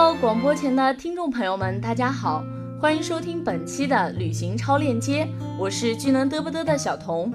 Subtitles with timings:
[0.00, 2.44] Hello，广播前的听众朋友们，大家好，
[2.80, 5.26] 欢迎收听本期的旅行超链接，
[5.58, 7.32] 我是巨能嘚不嘚的小童。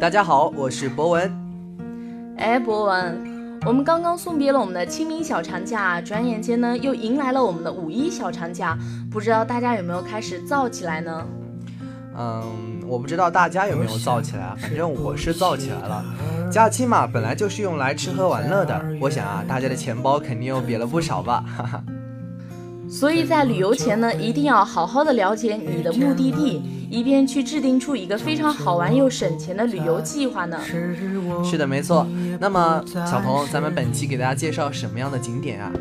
[0.00, 1.30] 大家好，我是博文。
[2.38, 8.74] 哎，博文，我们刚刚送别了我们的清明小长假，转眼间呢又迎来了我们的五一小长假，
[9.10, 11.22] 不知道大家有没有开始燥起来呢？
[12.16, 16.04] 嗯，我不知道大家有没有造起来，反正我是造起来了。
[16.50, 18.84] 假期嘛，本来就是用来吃喝玩乐的。
[19.00, 21.82] 我想啊，大家的钱包肯定又瘪了不少吧，哈哈。
[22.90, 30.60] 所以在旅游前呢，一定要好好的了解你的目的地，以便去制定出一个非常好玩又省钱的旅游计划呢。
[31.42, 32.06] 是的，没错。
[32.38, 35.72] 那么，小童，咱们本期给大家介绍什么样的景点啊？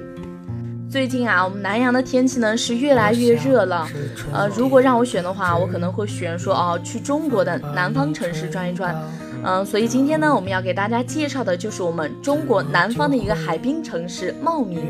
[0.91, 3.87] 最近啊，我们南阳的天气呢是越来越热了。
[4.33, 8.93] 呃，如果让我选的话，我可能会选说哦，去中国的南方城市转一转。
[9.41, 14.81] 嗯，所以今天呢，我们要给大家介绍的就是我们中国南方的一个海滨城市茂名。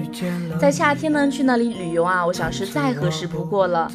[0.59, 3.91] 在夏天呢，去那里旅游啊，我想是再合适不过了。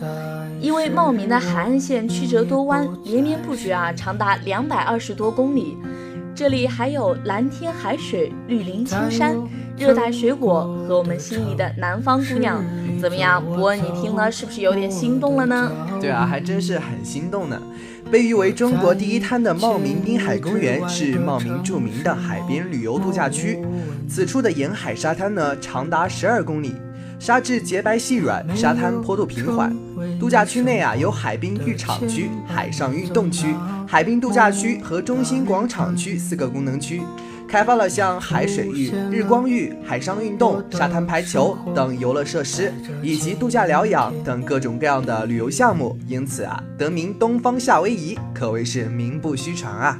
[0.60, 5.76] 因为茂名的海岸线曲折多弯，连绵不绝啊，长达两百二十多公里。
[6.36, 9.34] 这里还有蓝天海水、绿林青山、
[9.74, 12.62] 热带水果和我们心仪的南方姑娘。
[13.00, 15.72] 怎么样，博文，你听了是不是有点心动了呢？
[15.98, 17.58] 对啊，还真是很心动呢。
[18.10, 23.58] 被誉为中国第一滩的茂名滨海公园是茂名著名的海边旅游度假区。
[24.06, 26.74] 此处的沿海沙滩呢，长达十二公里，
[27.18, 29.74] 沙质洁白细软，沙滩坡度平缓。
[30.20, 33.46] 度假区内啊，有海滨浴场区、海上运动区、
[33.86, 37.00] 海滨度假区和中心广场区四个功能区。
[37.48, 49.96] 开发了像海水浴、日光浴、海上运动、沙滩排球等游乐设施，以及度假疗养等各种各样的旅游项目，因此啊，得名东方夏威夷，可谓是名不虚传啊。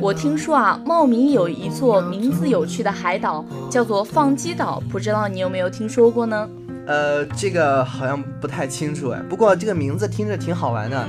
[0.00, 6.48] 我听说啊，茂名有一座名字有趣的海岛，叫做放鸡岛，不知道你有没有听说过呢？
[6.86, 11.06] 呃，这个好像不太清楚哎，不过这个名字听着挺好玩的。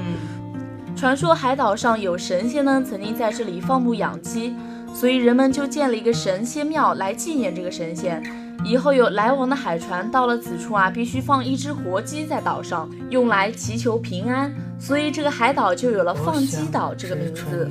[0.97, 4.55] 传说海岛上有神仙呢，曾经在这里放牧养鸡。
[4.95, 8.23] 所以人们就建了一个神仙庙来纪念这个神仙。
[8.65, 14.51] 以后有来往的海船到了此处啊，必须放一只活鸡在岛上，用来祈求平安。
[14.79, 17.69] 所以这个海岛就有了放鸡岛这个名字。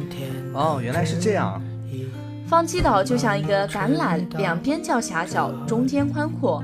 [0.54, 1.60] 哦，原来是这样。
[2.46, 6.62] 放鸡岛就像一个橄榄，两边较狭小，中间宽阔。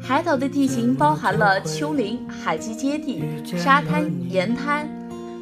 [0.00, 3.22] 海岛的地形包含了丘陵、海基阶地、
[3.58, 4.88] 沙滩、盐滩。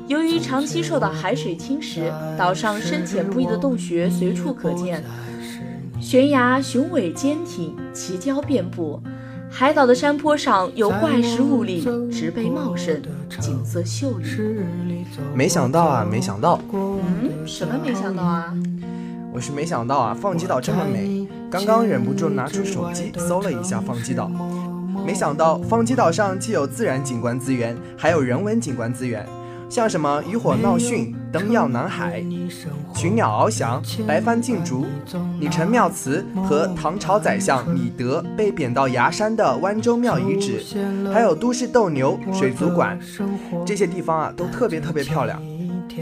[0.06, 5.02] 由于长期受到海水侵蚀，岛上深浅不一的洞穴随处可见，
[6.00, 9.00] 悬崖雄伟坚挺，奇礁遍布。
[9.50, 13.02] 海岛的山坡上有怪石兀立，植被茂盛，
[13.40, 14.26] 景色秀丽。
[15.34, 16.60] 没想到啊，没想到。
[16.72, 18.54] 嗯，什么没想到啊？
[19.32, 24.30] 我是没想到啊，放鸡岛这么美，刚刚忍不住拿出手机搜了一下放鸡岛，
[25.04, 29.26] 没想到放鸡岛上既有自然景观资源，还有人文景观资源。
[29.68, 32.24] 像什么渔火闹汛、灯耀南海、
[32.94, 34.86] 群鸟翱翔、白帆竞逐、
[35.40, 40.62] 李陈庙祠和唐朝宰相李德被贬到崖山的湾州庙遗址，
[41.12, 42.98] 还有都市斗牛、水族馆，
[43.66, 45.42] 这些地方啊都特别特别漂亮。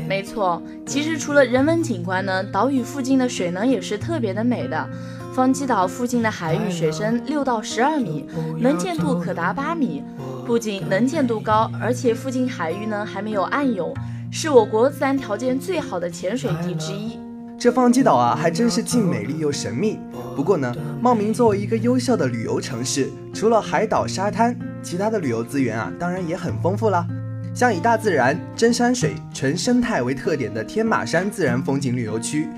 [0.08, 4.88] 没错，其实除了人文景观呢，岛屿附近的水呢也是特别的美的。
[5.34, 8.28] 方基岛附近的海域水深六到十二米，
[8.60, 10.02] 能见度可达八米。
[10.44, 13.94] 不仅能见度高，而且附近海域呢还没有暗涌，
[14.30, 17.18] 是我国自然条件最好的潜水地之一。
[17.58, 19.98] 这方基岛啊，还真是既美丽又神秘。
[20.36, 27.06] 不过呢，茂名作为一个优秀的旅游城市，除了海岛沙滩，其他的旅游资源啊，当然也很丰富啦。
[27.54, 32.48] 像以大自然、真山水、纯生态为特点的天马山自然风景旅游区，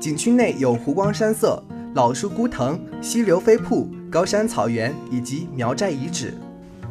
[0.00, 1.62] 景区内有湖光山色、
[1.94, 6.32] 老树孤藤、溪流飞瀑、高山草原以及苗寨遗址。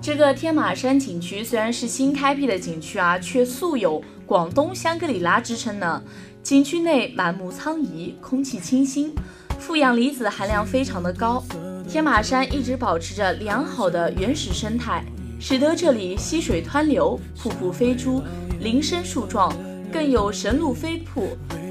[0.03, 6.03] 这个天马山景区虽然是新开辟的景区啊，却素有“广东香格里拉”之称呢。
[6.43, 9.15] 景区内满目苍夷，空气清新，
[9.57, 11.41] 负氧离子含量非常的高。
[11.87, 15.05] 天马山一直保持着良好的原始生态，
[15.39, 18.21] 使得这里溪水湍流，瀑布飞珠，
[18.59, 19.55] 林深树壮，
[19.89, 21.29] 更有神鹿飞瀑、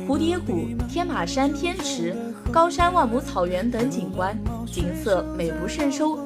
[0.09, 2.17] 蝴蝶谷、天马山天池、
[2.51, 4.35] 高山万亩草原等景观，
[4.65, 6.19] 景色美不胜收。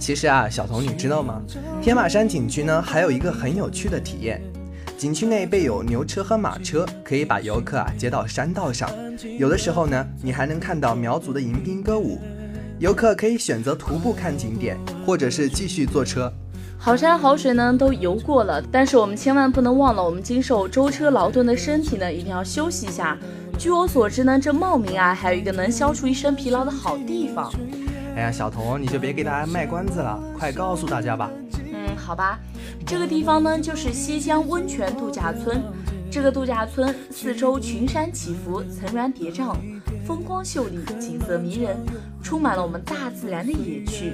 [0.00, 1.42] 其实啊，小童，你知道吗？
[1.82, 4.42] 天马山景区呢，还有一个很有趣的体验。
[4.96, 8.90] 景区内备有牛车和马车，可以把游客啊接到山道上。
[9.38, 12.18] 有的时候呢，你还能看到苗族的迎宾歌舞。
[12.78, 16.32] 游客可以选择徒步看景点，或者是继续坐车。
[16.78, 23.18] 好山好水呢，都游过了，但是我们千万不能忘了，我们经受舟车劳顿的身体呢，一定要休息一下。
[23.58, 27.52] 据我所知呢，这茂名啊，还有一个能消除一身疲劳的好地方。
[28.16, 31.30] 哎呀，小童，你就别给大家卖关子了，快告诉大家吧。
[31.72, 32.38] 嗯，好吧，
[32.86, 35.62] 这个地方呢就是西江温泉度假村。
[36.10, 39.54] 这个度假村四周群山起伏，层峦叠嶂，
[40.04, 41.76] 风光秀丽，景色迷人，
[42.20, 44.12] 充满了我们大自然的野趣。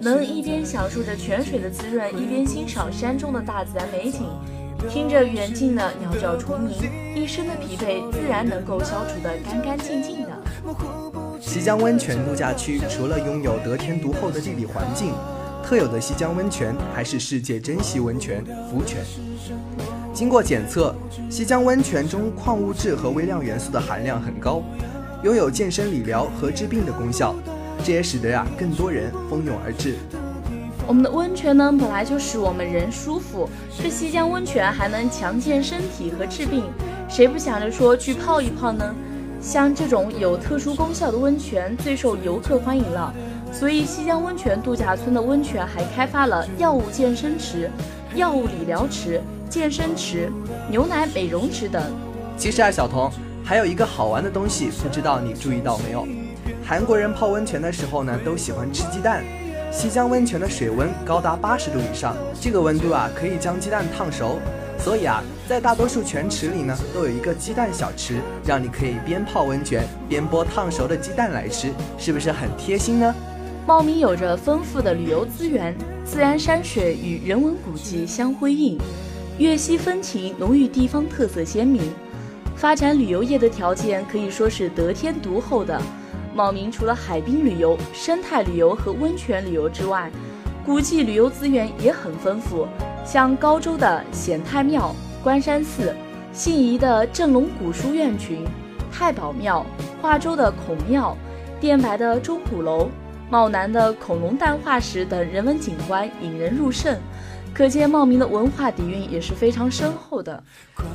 [0.00, 4.22] 能一边享受着泉水的滋润，一边欣赏山中的大自然美景，
[4.88, 6.76] 听着远近的鸟叫虫鸣，
[7.16, 11.21] 一身的疲惫自然能够消除得干干净净的。
[11.44, 15.12] 西江温泉度假区除了拥有得天独厚的地理环境，
[15.64, 19.04] 特有的西江温泉还是世界珍稀温泉福泉。
[20.14, 20.94] 经过检测，
[21.28, 24.62] 西江温泉中矿物质和微量元素的含量很高，
[25.24, 27.34] 拥有健身理疗和治病的功效，
[27.82, 29.96] 这也使得呀更多人蜂拥而至。
[30.86, 33.50] 我们的温泉呢，本来就使我们人舒服，
[33.82, 36.64] 这西江温泉还能强健身体和治病，
[37.08, 38.94] 谁不想着说去泡一泡呢？
[39.42, 43.12] 像这种有特殊功效的温泉最受游客欢迎了，
[43.52, 47.68] 所以西江温泉度假村的温泉还开发了药物健身池、
[48.14, 49.20] 药物理疗池。
[49.50, 50.32] 健身池、
[50.70, 51.82] 牛奶美容池等。
[52.38, 53.12] 其实啊，小童
[53.44, 56.08] 还有一个好玩的东西，不知道你注意到没有？
[56.64, 59.22] 韩国人泡温泉的时候呢，都喜欢吃鸡蛋。
[59.70, 64.38] 西江温泉的水温高达八十度以上，这个温度啊，可以将鸡蛋烫熟。
[64.82, 73.14] 所以啊，在大多数泉池里呢，都有一个鸡蛋小池，让你可以边泡温泉边剥烫熟的鸡蛋来吃，是不是很贴心呢？
[73.64, 75.72] 茂名有着丰富的旅游资源，
[76.04, 78.76] 自然山水与人文古迹相辉映。
[79.38, 81.80] 粤西风情浓郁，地方特色鲜明，
[82.56, 85.80] 发展旅游业的条件可以说是得天独厚的。
[86.34, 90.10] 茂名除了海滨旅游、生态旅游和温泉旅游之外，
[90.66, 92.66] 古迹旅游资源也很丰富，
[93.04, 95.94] 像高州的显太庙、关山寺，
[96.32, 98.46] 信宜的镇龙古书院群、
[98.92, 99.66] 太保庙，
[100.00, 101.16] 化州的孔庙，
[101.60, 102.88] 电白的钟鼓楼，
[103.28, 106.96] 茂南的恐龙蛋化石等人文景观引人入胜。
[107.52, 110.42] 可见茂名的文化底蕴也是非常深厚的。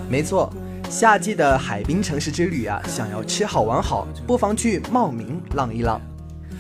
[0.10, 0.52] 没错，
[0.90, 6.02] 夏季的海滨城市之旅啊，想要吃好玩好，不妨去茂名浪一浪。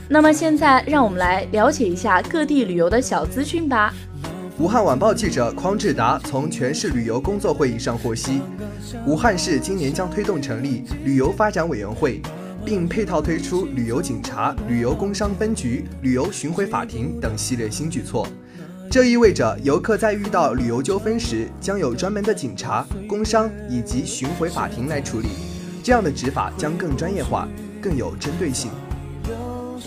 [0.08, 3.92] 那么现在，让我们来了解一下各地旅游的小资讯吧。
[4.60, 8.42] 武汉晚报记者匡志达从全市旅游工作会议上获悉，
[9.06, 12.20] 武汉市今年将推动成立旅游发展委员会，
[12.66, 18.28] 并配套推出旅游警察、旅游工商分局、旅游巡回法庭等系列新举措。
[18.90, 25.28] 这意味着游客在遇到旅游纠纷时，将有专门的警察、工商以及巡回法庭来处理，
[25.84, 27.48] 这样的执法将更专业化、
[27.80, 28.72] 更有针对性。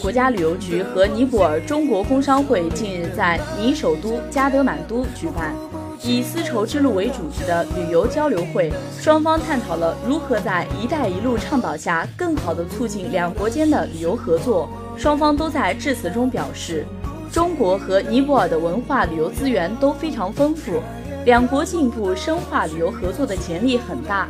[0.01, 5.55] 国家旅游局和尼泊尔中国工商会近日在尼首都加德满都举办
[6.03, 14.67] 以丝绸之路为主题的旅游交流会，双方探讨了如何在“一带一路”倡导下，更好地促进两国间的旅游合作。
[14.97, 16.87] 双方都在致辞中表示。
[17.31, 20.81] 中国和尼泊尔的文化旅游资源都非常丰富，
[21.27, 24.27] 两国进一步深化旅游合作的潜力很大。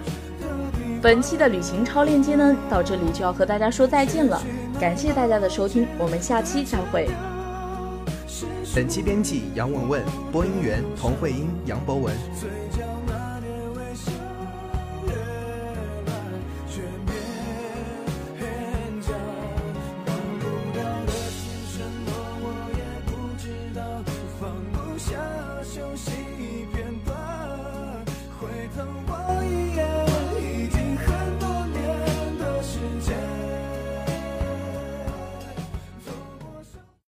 [1.02, 4.42] 本期的旅行超链接呢，到这里就要和大家说再见了，
[4.78, 7.08] 感谢大家的收听，我们下期再会。
[8.74, 12.14] 本期编辑杨文文，播音员童慧英、杨博文。